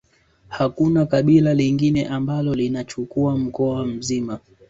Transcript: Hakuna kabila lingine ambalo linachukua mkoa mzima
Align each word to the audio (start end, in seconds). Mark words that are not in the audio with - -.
Hakuna 0.47 1.05
kabila 1.05 1.53
lingine 1.53 2.07
ambalo 2.07 2.53
linachukua 2.55 3.37
mkoa 3.37 3.85
mzima 3.85 4.39